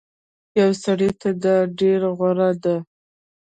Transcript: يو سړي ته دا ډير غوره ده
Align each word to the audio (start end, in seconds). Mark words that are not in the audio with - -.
يو 0.59 0.69
سړي 0.83 1.09
ته 1.19 1.29
دا 1.43 1.55
ډير 1.77 2.01
غوره 2.17 2.49
ده 2.63 2.75